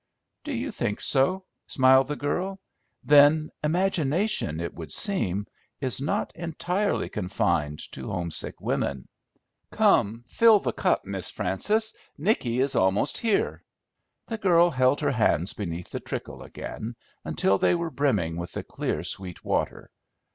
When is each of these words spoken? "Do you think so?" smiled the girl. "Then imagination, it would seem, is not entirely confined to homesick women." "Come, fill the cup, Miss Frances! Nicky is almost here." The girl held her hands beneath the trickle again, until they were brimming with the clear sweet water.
"Do 0.43 0.51
you 0.51 0.71
think 0.71 0.99
so?" 0.99 1.43
smiled 1.67 2.07
the 2.07 2.15
girl. 2.15 2.59
"Then 3.03 3.51
imagination, 3.63 4.59
it 4.59 4.73
would 4.73 4.91
seem, 4.91 5.45
is 5.79 6.01
not 6.01 6.35
entirely 6.35 7.07
confined 7.07 7.77
to 7.91 8.07
homesick 8.07 8.59
women." 8.59 9.07
"Come, 9.69 10.23
fill 10.27 10.57
the 10.57 10.73
cup, 10.73 11.05
Miss 11.05 11.29
Frances! 11.29 11.95
Nicky 12.17 12.61
is 12.61 12.73
almost 12.75 13.19
here." 13.19 13.63
The 14.25 14.39
girl 14.39 14.71
held 14.71 15.01
her 15.01 15.11
hands 15.11 15.53
beneath 15.53 15.91
the 15.91 15.99
trickle 15.99 16.41
again, 16.41 16.95
until 17.23 17.59
they 17.59 17.75
were 17.75 17.91
brimming 17.91 18.37
with 18.37 18.53
the 18.53 18.63
clear 18.63 19.03
sweet 19.03 19.45
water. 19.45 19.91